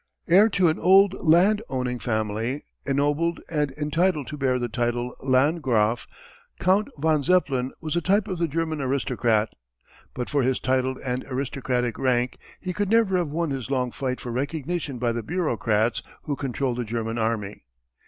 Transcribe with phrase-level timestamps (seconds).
[0.27, 6.07] Heir to an old land owning family, ennobled and entitled to bear the title Landgraf,
[6.59, 9.49] Count von Zeppelin was a type of the German aristocrat.
[10.15, 14.19] But for his title and aristocratic rank he could never have won his long fight
[14.19, 17.65] for recognition by the bureaucrats who control the German army.